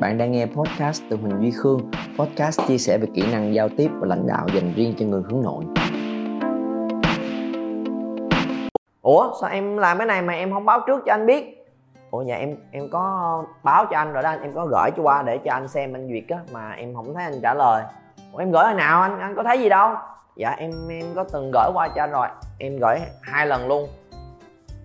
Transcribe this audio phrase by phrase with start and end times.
[0.00, 3.68] Bạn đang nghe podcast từ Huỳnh Duy Khương, podcast chia sẻ về kỹ năng giao
[3.76, 5.64] tiếp và lãnh đạo dành riêng cho người hướng nội.
[9.02, 11.66] Ủa sao em làm cái này mà em không báo trước cho anh biết?
[12.10, 15.02] Ủa nhà em em có báo cho anh rồi đó anh, em có gửi cho
[15.02, 17.82] qua để cho anh xem anh duyệt á mà em không thấy anh trả lời.
[18.32, 19.90] Ủa em gửi hồi nào anh anh có thấy gì đâu?
[20.36, 22.26] Dạ em em có từng gửi qua cho anh rồi,
[22.58, 23.88] em gửi hai lần luôn.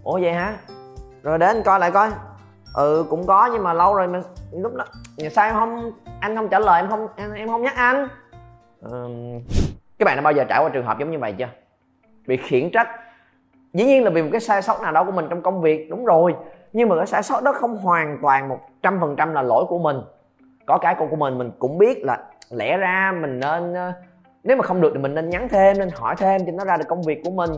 [0.03, 0.57] Ủa vậy hả?
[1.23, 2.09] Rồi để anh coi lại coi
[2.75, 4.21] ừ cũng có nhưng mà lâu rồi mà
[4.51, 4.85] lúc đó
[5.31, 8.07] sao em không anh không trả lời em không em, em không nhắc anh?
[8.81, 9.07] Ừ,
[9.99, 11.49] các bạn đã bao giờ trải qua trường hợp giống như vậy chưa?
[12.27, 12.87] Bị khiển trách.
[13.73, 15.89] Dĩ nhiên là vì một cái sai sót nào đó của mình trong công việc
[15.89, 16.35] đúng rồi.
[16.73, 19.65] Nhưng mà cái sai sót đó không hoàn toàn một trăm phần trăm là lỗi
[19.69, 19.97] của mình.
[20.65, 22.17] Có cái của mình mình cũng biết là
[22.49, 23.75] lẽ ra mình nên
[24.43, 26.77] nếu mà không được thì mình nên nhắn thêm nên hỏi thêm cho nó ra
[26.77, 27.49] được công việc của mình.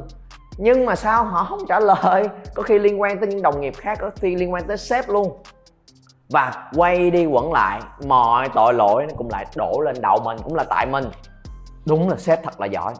[0.57, 2.29] Nhưng mà sao họ không trả lời?
[2.55, 5.09] Có khi liên quan tới những đồng nghiệp khác có khi liên quan tới sếp
[5.09, 5.37] luôn
[6.31, 10.37] và quay đi quẩn lại, mọi tội lỗi nó cũng lại đổ lên đầu mình,
[10.43, 11.05] cũng là tại mình.
[11.85, 12.93] Đúng là sếp thật là giỏi.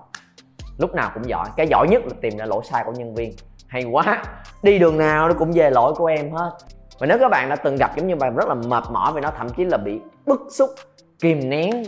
[0.78, 1.48] Lúc nào cũng giỏi.
[1.58, 3.34] Cái giỏi nhất là tìm ra lỗi sai của nhân viên.
[3.68, 4.24] Hay quá.
[4.64, 6.52] Đi đường nào nó cũng về lỗi của em hết.
[7.00, 9.22] Và nếu các bạn đã từng gặp giống như vậy rất là mệt mỏi vì
[9.22, 10.70] nó thậm chí là bị bức xúc,
[11.20, 11.84] kìm nén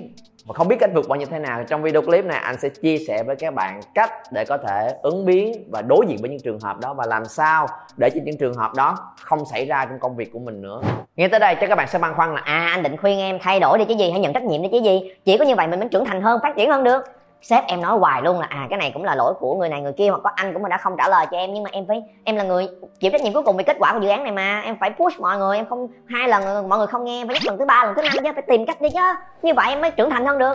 [0.45, 2.69] mà không biết cách vượt qua như thế nào trong video clip này anh sẽ
[2.69, 6.29] chia sẻ với các bạn cách để có thể ứng biến và đối diện với
[6.29, 9.65] những trường hợp đó và làm sao để cho những trường hợp đó không xảy
[9.65, 10.81] ra trong công việc của mình nữa.
[11.15, 13.39] Nghe tới đây chắc các bạn sẽ băn khoăn là à anh định khuyên em
[13.41, 14.11] thay đổi đi chứ gì?
[14.11, 15.11] Hay nhận trách nhiệm đi chứ gì?
[15.25, 17.03] Chỉ có như vậy mình mới trưởng thành hơn, phát triển hơn được
[17.43, 19.81] sếp em nói hoài luôn là à cái này cũng là lỗi của người này
[19.81, 21.85] người kia, hoặc có anh cũng đã không trả lời cho em, nhưng mà em
[21.87, 22.67] phải, em là người
[22.99, 24.89] chịu trách nhiệm cuối cùng về kết quả của dự án này mà, em phải
[24.89, 27.57] push mọi người, em không, hai lần mọi người không nghe em phải nhắc lần
[27.57, 28.99] thứ ba, lần thứ năm chứ, phải tìm cách đi chứ.
[29.41, 30.53] Như vậy em mới trưởng thành hơn được.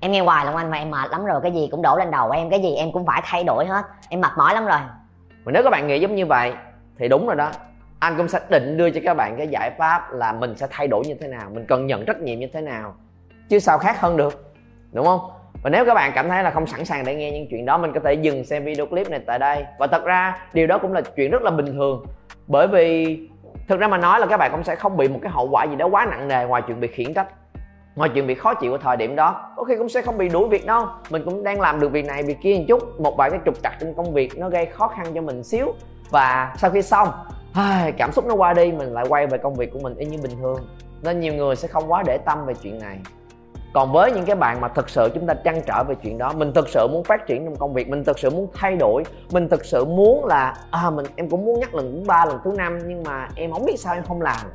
[0.00, 2.10] Em nghe hoài luôn anh, mà em mệt lắm rồi, cái gì cũng đổ lên
[2.10, 3.82] đầu em, cái gì em cũng phải thay đổi hết.
[4.08, 4.78] Em mệt mỏi lắm rồi.
[5.44, 6.52] Mà nếu các bạn nghĩ giống như vậy,
[6.98, 7.50] thì đúng rồi đó.
[7.98, 10.86] Anh cũng sẽ định đưa cho các bạn cái giải pháp là mình sẽ thay
[10.86, 12.94] đổi như thế nào, mình cần nhận trách nhiệm như thế nào,
[13.48, 14.54] chứ sao khác hơn được,
[14.92, 15.20] đúng không?
[15.66, 17.78] Và nếu các bạn cảm thấy là không sẵn sàng để nghe những chuyện đó,
[17.78, 19.64] mình có thể dừng xem video clip này tại đây.
[19.78, 22.06] Và thật ra, điều đó cũng là chuyện rất là bình thường.
[22.46, 23.18] Bởi vì,
[23.68, 25.64] thực ra mà nói là các bạn cũng sẽ không bị một cái hậu quả
[25.64, 27.26] gì đó quá nặng nề ngoài chuyện bị khiển trách,
[27.96, 29.52] ngoài chuyện bị khó chịu ở thời điểm đó.
[29.56, 30.86] Có khi cũng sẽ không bị đuổi việc đâu.
[31.10, 33.62] Mình cũng đang làm được việc này, việc kia một chút, một vài cái trục
[33.62, 35.74] trặc trong công việc nó gây khó khăn cho mình xíu.
[36.10, 37.08] Và sau khi xong
[37.98, 40.18] cảm xúc nó qua đi, mình lại quay về công việc của mình y như
[40.22, 40.68] bình thường.
[41.02, 42.98] Nên nhiều người sẽ không quá để tâm về chuyện này
[43.76, 46.32] còn với những cái bạn mà thực sự chúng ta trăn trở về chuyện đó,
[46.36, 49.02] mình thực sự muốn phát triển trong công việc, mình thực sự muốn thay đổi,
[49.32, 52.38] mình thực sự muốn là à mình, em cũng muốn nhắc lần thứ ba lần
[52.44, 54.46] thứ năm nhưng mà em không biết sao em không làm.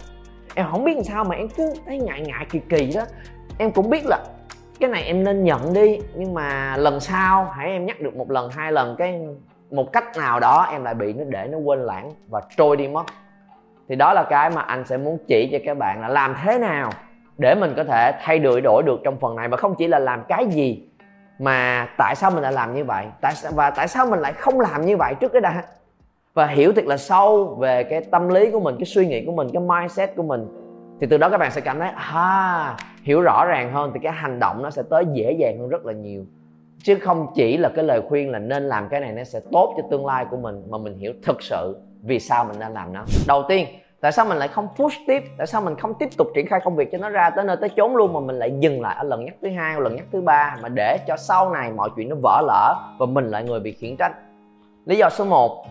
[0.55, 3.01] Em không biết làm sao mà em cứ thấy ngại ngại kỳ kỳ đó.
[3.57, 4.17] Em cũng biết là
[4.79, 8.31] cái này em nên nhận đi, nhưng mà lần sau hãy em nhắc được một
[8.31, 9.21] lần, hai lần, cái
[9.71, 12.87] một cách nào đó em lại bị nó để nó quên lãng và trôi đi
[12.87, 13.03] mất.
[13.89, 16.57] Thì đó là cái mà anh sẽ muốn chỉ cho các bạn là làm thế
[16.57, 16.91] nào
[17.41, 19.47] để mình có thể thay đổi đổi được trong phần này.
[19.47, 20.87] Và không chỉ là làm cái gì
[21.39, 23.05] mà tại sao mình lại làm như vậy?
[23.21, 25.63] Tại sao và tại sao mình lại không làm như vậy trước cái đã?
[26.33, 29.31] Và hiểu thật là sâu về cái tâm lý của mình, cái suy nghĩ của
[29.31, 30.47] mình, cái mindset của mình.
[31.01, 34.11] Thì từ đó các bạn sẽ cảm thấy à hiểu rõ ràng hơn thì cái
[34.11, 36.25] hành động nó sẽ tới dễ dàng hơn rất là nhiều.
[36.83, 39.73] Chứ không chỉ là cái lời khuyên là nên làm cái này nó sẽ tốt
[39.77, 42.93] cho tương lai của mình, mà mình hiểu thực sự vì sao mình nên làm
[42.93, 43.03] nó.
[43.27, 43.67] Đầu tiên
[44.01, 45.23] tại sao mình lại không push tiếp?
[45.37, 47.57] Tại sao mình không tiếp tục triển khai công việc cho nó ra tới nơi
[47.57, 50.05] tới chốn luôn mà mình lại dừng lại ở lần nhắc thứ hai lần nhắc
[50.11, 53.43] thứ ba mà để cho sau này mọi chuyện nó vỡ lỡ và mình lại
[53.43, 54.11] người bị khiển trách?
[54.85, 55.65] Lý do số 1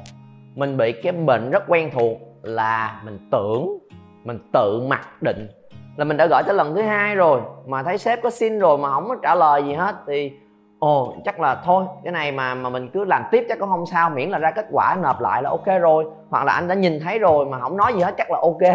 [0.55, 3.79] mình bị cái bệnh rất quen thuộc là mình tưởng,
[4.25, 5.49] mình tự mặc định.
[5.97, 8.79] Là mình đã gọi tới lần thứ hai rồi mà thấy sếp có xin rồi
[8.79, 10.33] mà không có trả lời gì hết thì
[10.81, 13.87] ồ chắc là thôi cái này mà mà mình cứ làm tiếp chắc cũng không
[13.87, 16.05] sao miễn là ra kết quả nộp lại là ok rồi.
[16.31, 18.75] Hoặc là anh đã nhìn thấy rồi mà không nói gì hết chắc là ok.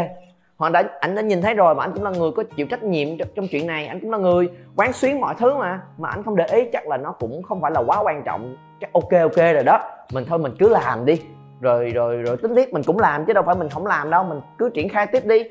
[0.57, 2.83] Hoặc đã anh đã nhìn thấy rồi mà anh cũng là người có chịu trách
[2.83, 5.81] nhiệm trong, trong chuyện này anh cũng là người quán xuyến mọi thứ mà.
[5.97, 8.55] Mà anh không để ý chắc là nó cũng không phải là quá quan trọng
[8.81, 9.79] chắc ok ok rồi đó.
[10.13, 11.22] Mình thôi mình cứ làm đi.
[11.61, 14.23] Rồi rồi rồi tính tiếp mình cũng làm chứ đâu phải mình không làm đâu
[14.23, 15.43] mình cứ triển khai tiếp đi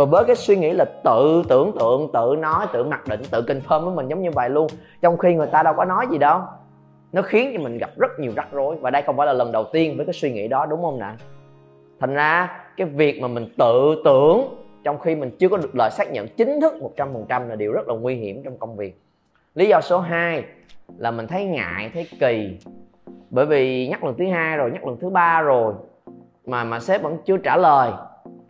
[0.00, 3.42] và với cái suy nghĩ là tự tưởng tượng, tự nói, tự mặc định, tự
[3.42, 4.66] confirm với mình giống như vậy luôn,
[5.02, 6.40] trong khi người ta đâu có nói gì đâu,
[7.12, 8.76] nó khiến cho mình gặp rất nhiều rắc rối.
[8.80, 10.98] Và đây không phải là lần đầu tiên với cái suy nghĩ đó, đúng không
[10.98, 11.10] nè
[12.00, 14.42] thành ra, cái việc mà mình tự tưởng
[14.84, 17.88] trong khi mình chưa có được lời xác nhận chính thức 100% là điều rất
[17.88, 19.00] là nguy hiểm trong công việc.
[19.54, 20.44] Lý do số 2
[20.98, 22.58] là mình thấy ngại, thấy kỳ.
[23.30, 25.74] Bởi vì nhắc lần thứ hai rồi, nhắc lần thứ ba rồi
[26.46, 27.90] mà mà sếp vẫn chưa trả lời,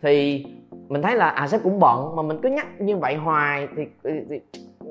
[0.01, 0.45] thì
[0.91, 3.87] mình thấy là à sếp cũng bận mà mình cứ nhắc như vậy hoài thì,
[4.03, 4.39] thì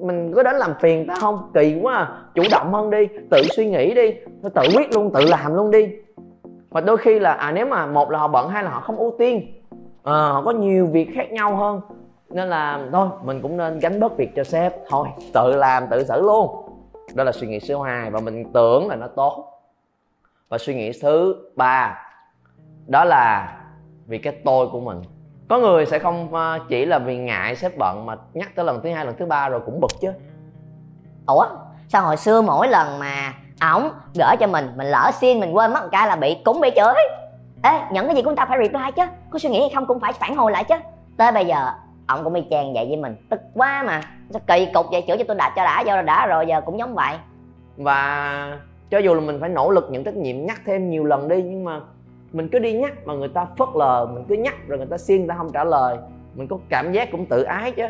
[0.00, 1.50] mình có đến làm phiền ta không?
[1.54, 2.22] Kỳ quá à.
[2.34, 5.88] chủ động hơn đi tự suy nghĩ đi tự quyết luôn tự làm luôn đi.
[6.70, 8.96] Và đôi khi là à nếu mà một là họ bận hay là họ không
[8.96, 9.62] ưu tiên.
[10.02, 11.80] À, họ có nhiều việc khác nhau hơn.
[12.30, 15.08] Nên là thôi mình cũng nên gánh bớt việc cho sếp thôi.
[15.34, 16.50] Tự làm tự xử luôn.
[17.14, 19.62] Đó là suy nghĩ số 2 và mình tưởng là nó tốt.
[20.48, 21.98] Và suy nghĩ thứ ba
[22.86, 23.56] đó là
[24.06, 25.02] vì cái tôi của mình
[25.50, 28.80] có người sẽ không ờ, chỉ là vì ngại sếp bận mà nhắc tới lần
[28.82, 30.12] thứ hai lần thứ ba rồi cũng bực chứ.
[31.26, 31.46] Ủa?
[31.88, 33.34] Sao hồi xưa mỗi lần mà
[33.72, 36.60] ổng gửi cho mình mình lỡ xin mình quên mất một cái là bị cũng
[36.60, 36.94] bị chửi.
[37.62, 39.02] Ê nhận cái gì cũng ta phải reply chứ.
[39.30, 40.74] Có suy nghĩ hay không cũng phải phản hồi lại chứ.
[41.16, 41.70] Tới bây giờ
[42.08, 43.16] ổng cũng y chang vậy với mình.
[43.30, 44.00] Tức quá mà.
[44.30, 45.04] Sao kỳ cục vậy?
[45.08, 47.14] Chửi cho tôi đã cho đã vô đã rồi giờ cũng giống vậy.
[47.76, 48.58] Và
[48.90, 51.42] cho dù là mình phải nỗ lực nhận trách nhiệm nhắc thêm nhiều lần đi
[51.42, 51.80] nhưng mà
[52.32, 54.98] mình cứ đi nhắc mà người ta phớt lờ, mình cứ nhắc rồi người ta
[54.98, 55.96] xin người ta không trả lời.
[56.34, 57.84] Mình có cảm giác cũng tự ái chứ.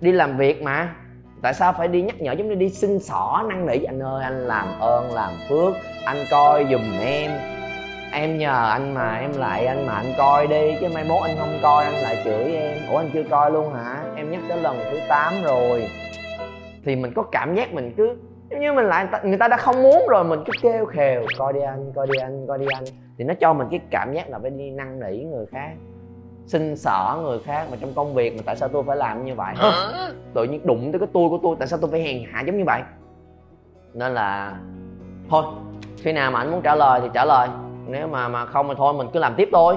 [0.00, 0.94] Đi làm việc mà.
[1.42, 3.84] Tại sao phải đi nhắc nhở giống như đi xin xỏ năn nỉ?
[3.84, 5.74] Anh ơi, anh làm ơn, làm phước,
[6.04, 7.30] anh coi giùm em.
[8.12, 11.36] Em nhờ anh mà, em lại anh mà anh coi đi, chứ mai mốt anh
[11.38, 12.78] không coi, anh lại chửi em.
[12.90, 14.04] Ủa, anh chưa coi luôn hả?
[14.16, 15.88] Em nhắc tới lần thứ 8 rồi.
[16.84, 18.16] Thì mình có cảm giác mình cứ
[18.58, 21.60] như mình lại người ta đã không muốn rồi mình cứ kêu khều coi đi
[21.60, 22.84] anh coi đi anh coi đi anh.
[23.18, 25.72] Thì nó cho mình cái cảm giác là phải đi năn nỉ người khác
[26.46, 29.34] xin xỏ người khác mà trong công việc mà tại sao tôi phải làm như
[29.34, 29.54] vậy?
[30.34, 32.58] Tự nhiên đụng tới cái tôi của tôi tại sao tôi phải hèn hạ giống
[32.58, 32.82] như vậy?
[33.94, 34.58] Nên là
[35.30, 35.44] thôi
[35.96, 37.48] khi nào mà anh muốn trả lời thì trả lời
[37.86, 39.76] nếu mà mà không thì thôi mình cứ làm tiếp thôi.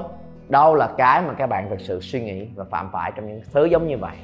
[0.50, 3.42] Đâu là cái mà các bạn thực sự suy nghĩ và phạm phải trong những
[3.54, 4.16] thứ giống như vậy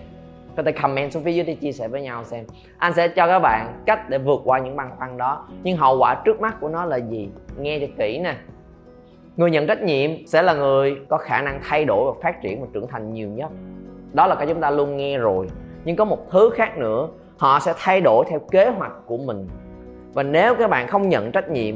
[0.59, 2.45] có thể comment xuống phía dưới để chia sẻ với nhau xem.
[2.77, 5.47] Anh sẽ cho các bạn cách để vượt qua những băn khoăn đó.
[5.63, 7.29] Nhưng hậu quả trước mắt của nó là gì?
[7.59, 8.35] Nghe cho kỹ nè.
[9.37, 12.61] Người nhận trách nhiệm sẽ là người có khả năng thay đổi và phát triển
[12.61, 13.49] và trưởng thành nhiều nhất.
[14.13, 15.47] Đó là cái chúng ta luôn nghe rồi.
[15.85, 17.07] Nhưng có một thứ khác nữa,
[17.37, 19.47] họ sẽ thay đổi theo kế hoạch của mình.
[20.13, 21.75] Và nếu các bạn không nhận trách nhiệm,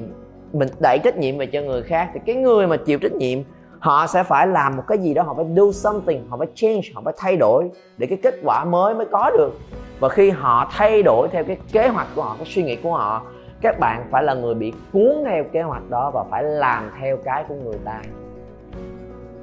[0.53, 3.39] mình đẩy trách nhiệm về cho người khác, thì cái người mà chịu trách nhiệm
[3.83, 6.81] họ sẽ phải làm một cái gì đó, họ phải do something, họ phải change,
[6.95, 9.51] họ phải thay đổi để cái kết quả mới mới có được.
[9.99, 12.91] Và khi họ thay đổi theo cái kế hoạch của họ, cái suy nghĩ của
[12.91, 13.23] họ,
[13.61, 17.17] các bạn phải là người bị cuốn theo kế hoạch đó và phải làm theo
[17.17, 18.01] cái của người ta.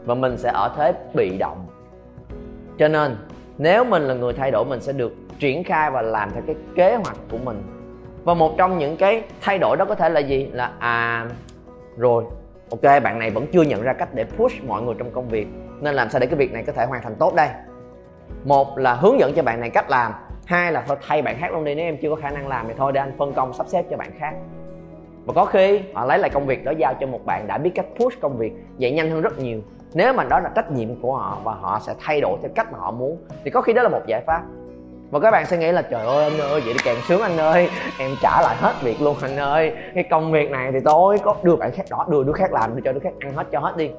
[0.05, 1.67] Và mình sẽ ở thế bị động.
[2.79, 3.17] Cho nên,
[3.59, 6.57] nếu mình là người thay đổi, mình sẽ được triển khai và làm theo cái
[6.75, 7.63] kế hoạch của mình.
[8.25, 10.49] Và một trong những cái thay đổi đó có thể là gì?
[10.53, 11.27] Là à
[11.97, 12.25] rồi
[12.71, 15.49] ok, bạn này vẫn chưa nhận ra cách để push mọi người trong công việc.
[15.81, 17.49] Nên làm sao để cái việc này có thể hoàn thành tốt đây?
[18.45, 20.13] Một là hướng dẫn cho bạn này cách làm.
[20.47, 22.69] Hai là thôi, thay bạn khác luôn đi, nếu em chưa có khả năng làm
[22.69, 24.35] thì thôi, để anh phân công sắp xếp cho bạn khác.
[25.25, 27.71] Và có khi, họ lấy lại công việc đó giao cho một bạn đã biết
[27.75, 29.61] cách push công việc vậy nhanh hơn rất nhiều.
[29.95, 32.73] Nếu mà đó là trách nhiệm của họ và họ sẽ thay đổi theo cách
[32.73, 34.43] mà họ muốn, thì có khi đó là một giải pháp
[35.11, 37.37] và các bạn sẽ nghĩ là, trời ơi, anh ơi, vậy thì càng sướng anh
[37.37, 37.69] ơi.
[37.99, 39.73] Em trả lại hết việc luôn, anh ơi.
[39.95, 42.75] Cái công việc này thì tôi có đưa bạn khác đó, đưa đứa khác làm,
[42.75, 43.91] đưa cho đứa khác ăn hết, cho hết đi.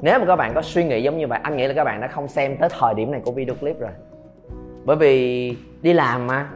[0.00, 2.00] Nếu mà các bạn có suy nghĩ giống như vậy, anh nghĩ là các bạn
[2.00, 3.90] đã không xem tới thời điểm này của video clip rồi.
[4.84, 6.48] Bởi vì đi làm mà,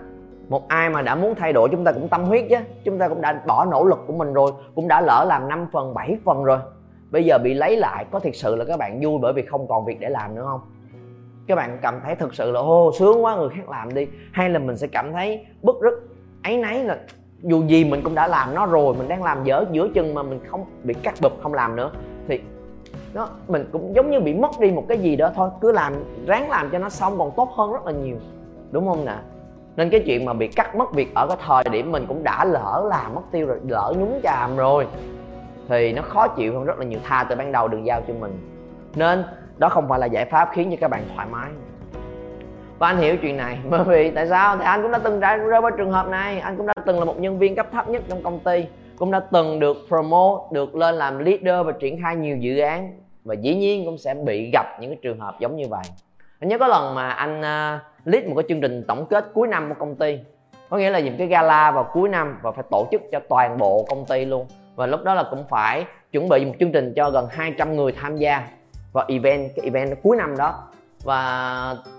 [0.48, 2.56] một ai mà đã muốn thay đổi, chúng ta cũng tâm huyết chứ.
[2.84, 5.66] Chúng ta cũng đã bỏ nỗ lực của mình rồi, cũng đã lỡ làm 5
[5.72, 6.58] phần 7 phần rồi.
[7.10, 9.68] Bây giờ bị lấy lại, có thực sự là các bạn vui bởi vì không
[9.68, 10.60] còn việc để làm nữa không?
[11.46, 14.06] Các bạn cảm thấy thực sự là ô sướng quá, người khác làm đi.
[14.32, 16.08] Hay là mình sẽ cảm thấy bức rứt
[16.42, 16.98] ấy nấy là
[17.42, 20.22] dù gì mình cũng đã làm nó rồi, mình đang làm dở giữa chừng mà
[20.22, 21.90] mình không bị cắt bụp, không làm nữa,
[22.28, 22.40] thì
[23.14, 25.94] nó, mình cũng giống như bị mất đi một cái gì đó thôi, cứ làm,
[26.26, 28.16] ráng làm cho nó xong còn tốt hơn rất là nhiều.
[28.70, 29.16] Đúng không nè?
[29.76, 32.44] Nên cái chuyện mà bị cắt mất việc ở cái thời điểm mình cũng đã
[32.44, 34.86] lỡ làm, mất tiêu rồi, lỡ nhúng chàm rồi,
[35.68, 38.14] thì nó khó chịu hơn rất là nhiều, tha từ ban đầu, đừng giao cho
[38.14, 38.38] mình.
[38.96, 39.24] Nên
[39.58, 41.50] đó không phải là giải pháp khiến cho các bạn thoải mái.
[42.78, 44.56] Và anh hiểu chuyện này bởi vì tại sao?
[44.56, 46.38] Thì anh cũng đã từng trải rơi vào trường hợp này.
[46.38, 48.66] Anh cũng đã từng là một nhân viên cấp thấp nhất trong công ty.
[48.96, 52.92] Cũng đã từng được promote được lên làm leader và triển khai nhiều dự án.
[53.24, 55.82] Và dĩ nhiên cũng sẽ bị gặp những cái trường hợp giống như vậy.
[56.40, 59.48] Anh nhớ có lần mà anh uh, lead một cái chương trình tổng kết cuối
[59.48, 60.18] năm của công ty.
[60.68, 63.58] Có nghĩa là những cái gala vào cuối năm và phải tổ chức cho toàn
[63.58, 64.46] bộ công ty luôn.
[64.76, 67.92] Và lúc đó là cũng phải chuẩn bị một chương trình cho gần 200 người
[67.92, 68.48] tham gia
[68.94, 70.54] và event cái event cuối năm đó.
[71.04, 71.16] Và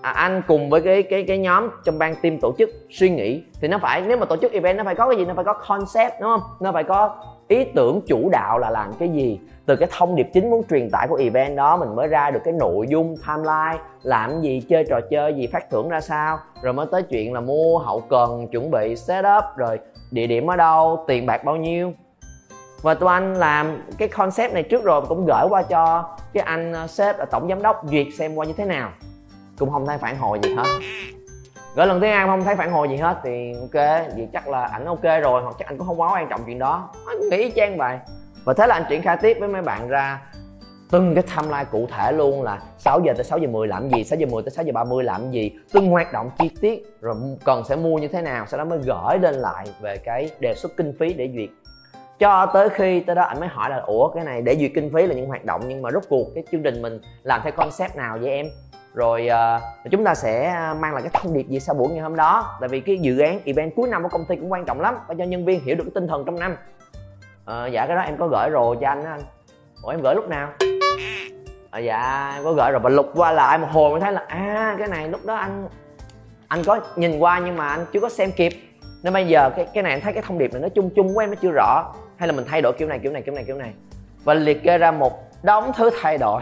[0.01, 3.43] à, anh cùng với cái cái cái nhóm trong ban team tổ chức suy nghĩ.
[3.61, 5.25] Thì nó phải nếu mà tổ chức event nó phải có cái gì?
[5.25, 6.41] Nó phải có concept đúng không?
[6.59, 7.15] Nó phải có
[7.47, 9.39] ý tưởng chủ đạo là làm cái gì.
[9.65, 12.39] Từ cái thông điệp chính muốn truyền tải của event đó mình mới ra được
[12.43, 16.39] cái nội dung timeline làm gì chơi trò chơi gì phát thưởng ra sao.
[16.61, 19.79] Rồi mới tới chuyện là mua hậu cần chuẩn bị setup rồi
[20.11, 21.93] địa điểm ở đâu tiền bạc bao nhiêu
[22.85, 26.73] và tụi anh làm cái concept này trước rồi, cũng gửi qua cho cái anh
[26.73, 28.91] ờ, sếp là tổng giám đốc duyệt xem qua như thế nào.
[29.59, 30.79] Cũng không thấy phản hồi gì hết.
[31.75, 34.65] Gửi lần thứ hai không thấy phản hồi gì hết thì ok, vậy chắc là
[34.65, 36.89] ảnh ok rồi, hoặc chắc anh cũng không quá quan trọng chuyện đó.
[37.07, 37.97] Anh nghĩ chang vậy.
[38.43, 40.21] Và thế là anh triển khai tiếp với mấy bạn ra
[40.91, 44.03] từng cái timeline cụ thể luôn là 6 giờ tới 6 giờ 10 làm gì
[44.03, 47.15] 6 giờ 10 tới 6 giờ 30 làm gì, từng hoạt động chi tiết, rồi
[47.43, 48.45] cần sẽ mua như thế nào.
[48.47, 51.49] Sau đó mới gửi lên lại về cái đề xuất kinh phí để duyệt
[52.19, 54.91] cho tới khi tới đó anh mới hỏi là ủa cái này để duyệt kinh
[54.93, 57.51] phí là những hoạt động nhưng mà rốt cuộc cái chương trình mình làm theo
[57.51, 58.45] concept nào vậy em?
[58.93, 61.99] Rồi uh, chúng ta sẽ ờ, mang lại cái thông điệp gì sau buổi ngày
[61.99, 62.57] hôm đó.
[62.59, 64.95] Tại vì cái dự án event cuối năm của công ty cũng quan trọng lắm
[65.07, 66.57] phải cho nhân viên hiểu được cái tinh thần trong năm.
[67.43, 69.21] Uh, dạ cái đó em có gửi rồi cho anh đó anh.
[69.83, 70.49] Ủa em gửi lúc nào?
[71.71, 74.25] À, dạ em có gửi rồi và lục qua lại một hồi mới thấy là
[74.27, 75.67] à cái này lúc đó anh
[76.47, 78.51] anh có nhìn qua nhưng mà anh chưa có xem kịp.
[79.03, 81.13] Nên bây giờ cái cái này anh thấy cái thông điệp này nó chung chung
[81.13, 83.35] của em nó chưa rõ hay là mình thay đổi kiểu này kiểu này kiểu
[83.35, 83.73] này kiểu này?
[84.23, 86.41] Và liệt kê ra một đống thứ thay đổi.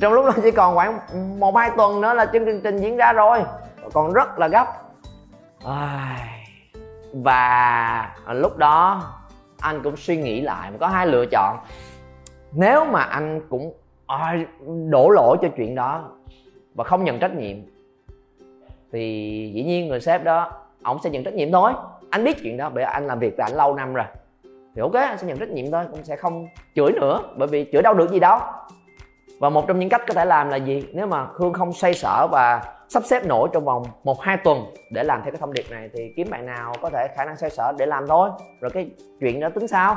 [0.00, 0.98] Trong lúc đó chỉ còn khoảng
[1.40, 3.42] một hai tuần nữa là chương trình diễn ra rồi.
[3.92, 4.66] Còn rất là gấp.
[7.12, 9.02] Và lúc đó,
[9.60, 11.56] anh cũng suy nghĩ lại có hai lựa chọn.
[12.52, 13.72] Nếu mà anh cũng
[14.90, 16.10] đổ lỗi cho chuyện đó
[16.74, 17.56] và không nhận trách nhiệm,
[18.92, 20.50] thì dĩ nhiên người sếp đó
[20.82, 21.72] ông sẽ nhận trách nhiệm thôi
[22.12, 24.04] anh biết chuyện đó, bởi anh làm việc với anh lâu năm rồi.
[24.74, 27.66] Thì ok, anh sẽ nhận trách nhiệm thôi, cũng sẽ không chửi nữa, bởi vì
[27.72, 28.38] chửi đâu được gì đâu.
[29.40, 30.84] Và một trong những cách có thể làm là gì?
[30.92, 34.64] Nếu mà khương không xoay sở và sắp xếp nổi trong vòng một, hai tuần
[34.90, 37.36] để làm theo cái thông điệp này, thì kiếm bạn nào có thể khả năng
[37.36, 38.30] xoay sở để làm thôi.
[38.60, 38.90] Rồi cái
[39.20, 39.96] chuyện đó tính sao?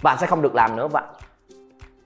[0.00, 1.02] Và anh sẽ không được làm nữa, và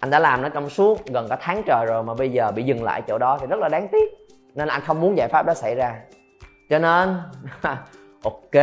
[0.00, 2.62] anh đã làm nó trong suốt gần cả tháng trời rồi mà bây giờ bị
[2.62, 4.12] dừng lại chỗ đó thì rất là đáng tiếc.
[4.54, 6.00] Nên là anh không muốn giải pháp đó xảy ra.
[6.70, 7.16] Cho nên
[8.24, 8.62] ok.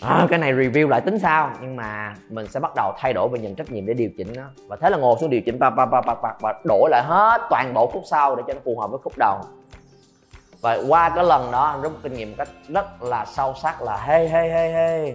[0.00, 1.50] À, cái này review lại tính sao?
[1.60, 4.32] Nhưng mà mình sẽ bắt đầu thay đổi và nhận trách nhiệm để điều chỉnh
[4.36, 4.42] nó.
[4.68, 7.02] Và thế là ngồi xuống điều chỉnh pa pa pa pa pa và đổi lại
[7.06, 9.38] hết toàn bộ khúc sau để cho nó phù hợp với khúc đầu.
[10.60, 13.82] Và qua cái lần đó anh rút kinh nghiệm một cách rất là sâu sắc
[13.82, 15.14] là hey hey hey hey.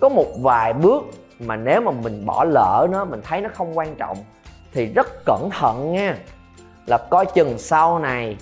[0.00, 1.02] Có một vài bước
[1.38, 4.16] mà nếu mà mình bỏ lỡ nó mình thấy nó không quan trọng
[4.72, 6.16] thì rất cẩn thận nha.
[6.86, 8.36] Là coi chừng sau này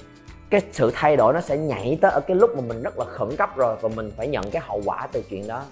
[0.52, 3.04] cái sự thay đổi nó sẽ nhảy tới ở cái lúc mà mình rất là
[3.04, 5.62] khẩn cấp rồi và mình phải nhận cái hậu quả từ chuyện đó.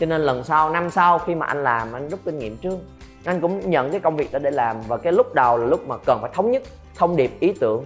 [0.00, 2.78] Cho nên lần sau, năm sau khi mà anh làm, anh rút kinh nghiệm trước,
[3.24, 5.88] anh cũng nhận cái công việc đó để làm và cái lúc đầu là lúc
[5.88, 6.62] mà cần phải thống nhất,
[6.94, 7.84] thông điệp ý tưởng,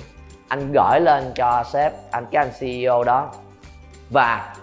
[0.49, 3.31] anh gửi lên cho sếp, anh, cái anh ceo đó
[4.11, 4.55] và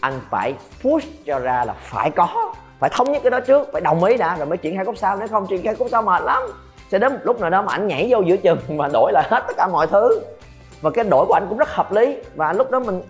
[0.00, 3.80] anh phải push cho ra là phải có, phải thống nhất cái đó trước, phải
[3.80, 6.02] đồng ý đã, rồi mới chuyển hai cốc sau nếu không, chuyển hai cốc sau
[6.02, 6.42] mệt lắm.
[6.90, 9.24] Sẽ đến một lúc nào đó mà anh nhảy vô giữa chừng mà đổi lại
[9.30, 10.20] hết tất cả mọi thứ
[10.80, 12.16] và cái đổi của anh cũng rất hợp lý.
[12.34, 13.02] Và lúc đó mình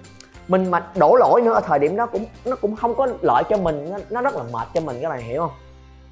[0.48, 3.42] mình mà đổ lỗi nữa ở thời điểm đó cũng nó cũng không có lợi
[3.48, 3.90] cho mình.
[3.90, 5.50] Nó, nó rất là mệt cho mình các bạn hiểu không?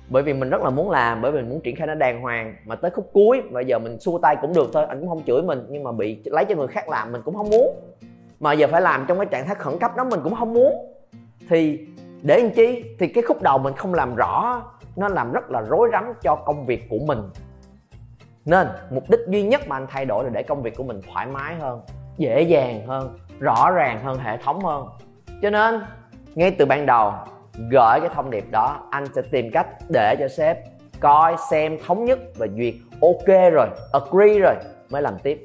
[0.08, 2.22] Bởi vì mình rất là muốn làm bởi vì mình muốn triển khai nó đàng
[2.22, 2.56] hoàng.
[2.64, 5.22] Mà tới khúc cuối bây giờ mình xua tay cũng được thôi anh cũng không
[5.26, 5.66] chửi mình.
[5.68, 7.80] Nhưng mà bị lấy cho người khác làm mình cũng không muốn.
[8.40, 10.72] Mà giờ phải làm trong cái trạng thái khẩn cấp đó mình cũng không muốn.
[11.48, 11.78] Thì
[12.22, 12.84] để làm chi?
[12.98, 14.62] Thì cái khúc đầu mình không làm rõ
[14.96, 17.18] nó làm rất là rối rắm cho công việc của mình
[18.44, 21.00] nên, mục đích duy nhất mà anh thay đổi là để công việc của mình
[21.12, 21.80] thoải mái hơn,
[22.16, 24.86] dễ dàng hơn, rõ ràng hơn, hệ thống hơn.
[25.42, 25.82] Cho nên,
[26.34, 27.12] ngay từ ban đầu,
[27.70, 30.58] gửi cái thông điệp đó, anh sẽ tìm cách để cho sếp
[31.00, 34.54] coi xem thống nhất và duyệt ok rồi, agree rồi,
[34.90, 35.44] mới làm tiếp.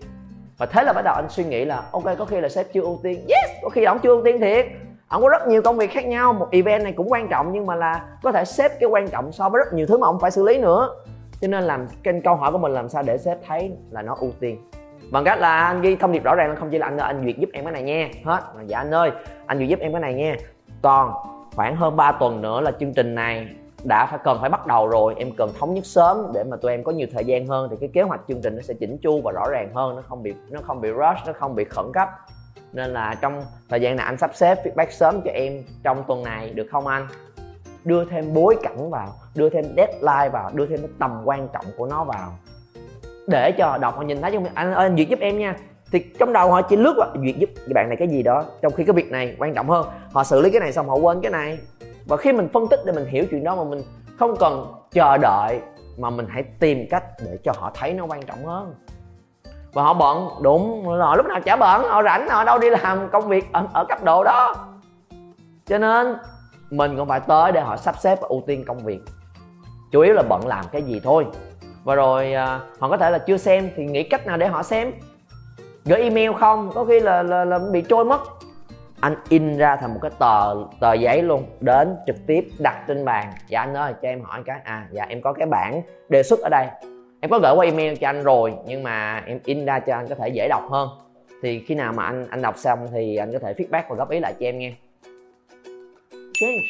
[0.58, 2.82] Và thế là bắt đầu anh suy nghĩ là ok, có khi là sếp chưa
[2.82, 3.26] ưu tiên.
[3.30, 4.66] Yes, có khi ông chưa ưu tiên thiệt.
[5.08, 7.66] Ông có rất nhiều công việc khác nhau, một event này cũng quan trọng, nhưng
[7.66, 10.20] mà là có thể xếp cái quan trọng so với rất nhiều thứ mà ông
[10.20, 10.90] phải xử lý nữa
[11.42, 14.16] cho nên làm, kênh câu hỏi của mình làm sao để sếp thấy là nó
[14.20, 14.58] ưu tiên.
[15.12, 17.08] Bằng cách là anh ghi thông điệp rõ ràng là không chỉ là anh ơi,
[17.08, 18.10] anh duyệt giúp em cái này nha.
[18.26, 18.42] Hết.
[18.56, 19.12] Mà dạ anh ơi,
[19.46, 20.36] anh duyệt giúp em cái này nha.
[20.82, 21.14] Còn
[21.56, 23.48] khoảng hơn 3 tuần nữa là chương trình này
[23.84, 25.16] đã phải cần phải bắt đầu rồi.
[25.18, 27.68] Em cần thống nhất sớm để mà tụi em có nhiều thời gian hơn.
[27.72, 29.96] Thì cái kế hoạch chương trình nó sẽ chỉnh chu và rõ ràng hơn.
[29.96, 32.10] Nó không bị, nó không bị rush, nó không bị khẩn cấp.
[32.74, 36.24] Nên là trong thời gian này anh sắp xếp feedback sớm cho em trong tuần
[36.24, 36.50] này.
[36.50, 37.08] Được không anh?
[37.84, 41.66] Đưa thêm bối cảnh vào đưa thêm deadline vào đưa thêm cái tầm quan trọng
[41.78, 42.32] của nó vào.
[43.28, 45.56] Để cho đọc họ nhìn thấy trong anh ơi anh duyệt giúp em nha.
[45.92, 48.74] Thì trong đầu họ chỉ lướt qua duyệt giúp bạn này cái gì đó trong
[48.74, 49.86] khi cái việc này quan trọng hơn.
[50.14, 51.60] Họ xử lý cái này xong họ quên cái này.
[52.08, 53.82] Và khi mình phân tích để mình hiểu chuyện đó mà mình
[54.20, 55.60] không cần chờ đợi
[55.98, 58.76] mà mình hãy tìm cách để cho họ thấy nó quan trọng hơn.
[59.74, 63.10] Và họ bận đúng họ lúc nào chả bận họ rảnh họ đâu đi làm
[63.10, 64.56] công việc ở, ở cấp độ đó.
[65.66, 66.16] Cho nên
[66.70, 69.00] mình cũng phải tới để họ sắp xếp và ưu tiên công việc.
[69.92, 71.26] Chủ yếu là bận làm cái gì thôi.
[71.84, 74.64] Và rồi à, họ có thể là chưa xem thì nghĩ cách nào để họ
[74.64, 74.92] xem.
[75.86, 78.22] Gửi email không có khi là, là, là bị trôi mất.
[79.00, 83.06] Anh in ra thành một cái tờ tờ giấy luôn đến trực tiếp đặt trên
[83.06, 83.34] bàn.
[83.48, 84.60] Dạ anh ơi cho em hỏi cái.
[84.64, 86.68] À dạ em có cái bản đề xuất ở đây.
[87.22, 90.08] Em có gửi qua email cho anh rồi nhưng mà em in ra cho anh
[90.08, 90.90] có thể dễ đọc hơn.
[91.44, 94.10] Thì khi nào mà anh anh đọc xong thì anh có thể feedback và góp
[94.10, 94.74] ý lại cho em nghe
[96.40, 96.66] change.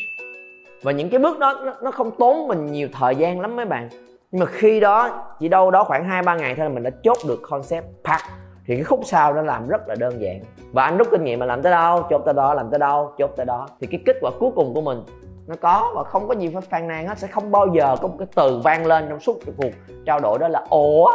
[0.81, 3.65] Và những cái bước đó nó, nó không tốn mình nhiều thời gian lắm mấy
[3.65, 3.89] bạn.
[4.31, 6.89] Nhưng mà khi đó chỉ đâu đó khoảng hai ba ngày thôi là mình đã
[7.03, 8.23] chốt được concept pack.
[8.65, 10.39] Thì cái khúc sau nó làm rất là đơn giản.
[10.71, 13.11] Và anh rút kinh nghiệm mà làm tới đâu chốt tới đó làm tới đâu
[13.17, 13.67] chốt tới đó.
[13.81, 15.03] Thì cái kết quả cuối cùng của mình
[15.47, 17.19] nó có và không có gì phải phàn nàn hết.
[17.19, 19.69] Sẽ không bao giờ có một cái từ vang lên trong suốt cuộc
[20.05, 21.11] trao đổi đó là ủa?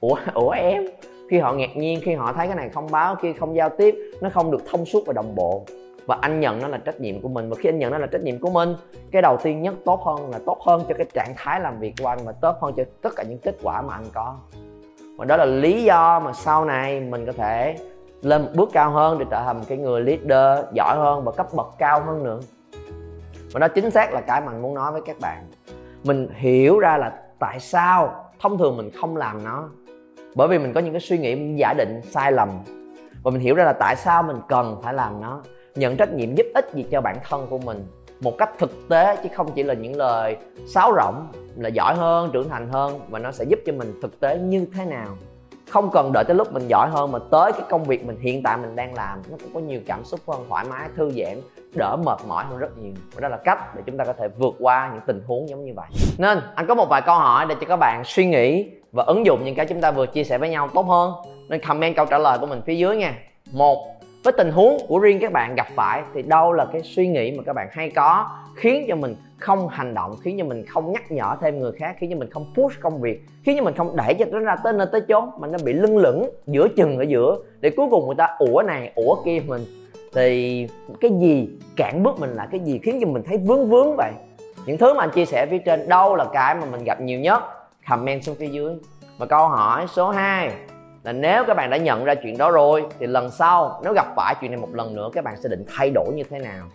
[0.00, 0.86] Ủa ủa em?
[1.30, 3.94] Khi họ ngạc nhiên khi họ thấy cái này không báo khi không giao tiếp
[4.20, 5.64] nó không được thông suốt và đồng bộ
[6.08, 7.50] và anh nhận nó là trách nhiệm của mình.
[7.50, 8.74] Và khi anh nhận nó là trách nhiệm của mình,
[9.10, 11.94] cái đầu tiên nhất tốt hơn là tốt hơn cho cái trạng thái làm việc
[12.02, 14.36] của anh và tốt hơn cho tất cả những kết quả mà anh có.
[15.16, 17.76] Và đó là lý do mà sau này mình có thể
[18.22, 21.46] lên một bước cao hơn để trở thành cái người leader giỏi hơn và cấp
[21.54, 22.40] bậc cao hơn nữa.
[23.52, 25.44] Và đó chính xác là cái mà anh muốn nói với các bạn.
[26.04, 29.68] Mình hiểu ra là tại sao thông thường mình không làm nó.
[30.34, 32.48] Bởi vì mình có những cái suy nghĩ giả định, sai lầm.
[33.22, 35.42] Và mình hiểu ra là tại sao mình cần phải làm nó
[35.78, 37.86] nhận trách nhiệm giúp ích gì cho bản thân của mình
[38.20, 42.30] một cách thực tế, chứ không chỉ là những lời sáo rỗng là giỏi hơn,
[42.32, 45.16] trưởng thành hơn và nó sẽ giúp cho mình thực tế như thế nào.
[45.70, 48.42] Không cần đợi tới lúc mình giỏi hơn, mà tới cái công việc mình hiện
[48.42, 51.40] tại mình đang làm, nó cũng có nhiều cảm xúc hơn, thoải mái, thư giãn,
[51.74, 52.92] đỡ mệt mỏi hơn rất nhiều.
[53.14, 55.64] Và đó là cách để chúng ta có thể vượt qua những tình huống giống
[55.64, 55.86] như vậy.
[56.18, 59.26] Nên, anh có một vài câu hỏi để cho các bạn suy nghĩ và ứng
[59.26, 61.12] dụng những cái chúng ta vừa chia sẻ với nhau tốt hơn.
[61.48, 63.14] Nên comment câu trả lời của mình phía dưới nha.
[63.52, 63.97] Một
[64.28, 67.32] với tình huống của riêng các bạn gặp phải thì đâu là cái suy nghĩ
[67.36, 70.92] mà các bạn hay có, khiến cho mình không hành động, khiến cho mình không
[70.92, 73.74] nhắc nhở thêm người khác, khiến cho mình không push công việc, khiến cho mình
[73.74, 76.68] không đẩy cho nó ra tới nơi tới chốn mà nó bị lưng lửng giữa
[76.76, 79.64] chừng ở giữa để cuối cùng người ta, ủa này, ủa kia mình.
[80.14, 80.66] Thì
[81.00, 84.12] cái gì cản bước mình là cái gì khiến cho mình thấy vướng vướng vậy?
[84.66, 87.20] Những thứ mà anh chia sẻ phía trên đâu là cái mà mình gặp nhiều
[87.20, 87.42] nhất?
[87.88, 88.74] Comment xuống phía dưới.
[89.18, 90.50] Và câu hỏi số 2
[91.08, 94.06] là nếu các bạn đã nhận ra chuyện đó rồi, thì lần sau nếu gặp
[94.16, 96.66] phải chuyện này một lần nữa, các bạn sẽ định thay đổi như thế nào?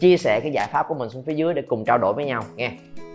[0.00, 2.24] Chia sẻ cái giải pháp của mình xuống phía dưới để cùng trao đổi với
[2.24, 2.70] nhau nghe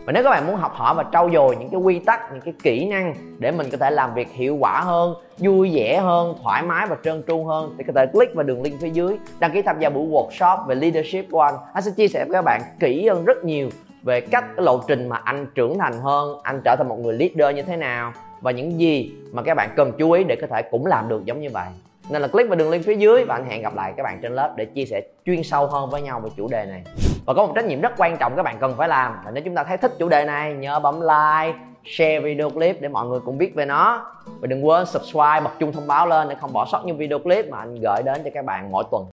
[0.06, 2.42] và nếu các bạn muốn học hỏi và trau dồi những cái quy tắc, những
[2.42, 6.36] cái kỹ năng để mình có thể làm việc hiệu quả hơn, vui vẻ hơn,
[6.44, 9.18] thoải mái và trơn tru hơn, thì có thể click vào đường link phía dưới,
[9.40, 12.34] đăng ký tham gia buổi workshop về leadership của anh anh sẽ chia sẻ với
[12.34, 13.70] các bạn kỹ hơn rất nhiều
[14.04, 17.14] về cách cái lộ trình mà anh trưởng thành hơn, anh trở thành một người
[17.14, 20.48] leader như thế nào và những gì mà các bạn cần chú ý để có
[20.48, 21.68] thể cũng làm được giống như vậy.
[22.10, 24.20] Nên là click vào đường link phía dưới và anh hẹn gặp lại các bạn
[24.22, 26.84] trên lớp để chia sẻ chuyên sâu hơn với nhau về chủ đề này.
[27.26, 29.44] Và có một trách nhiệm rất quan trọng các bạn cần phải làm là nếu
[29.44, 33.08] chúng ta thấy thích chủ đề này, nhớ bấm like, share video clip để mọi
[33.08, 34.12] người cũng biết về nó.
[34.40, 37.20] Và đừng quên subscribe, bật chuông thông báo lên để không bỏ sót những video
[37.20, 39.06] clip mà anh gửi đến cho các bạn mỗi tuần.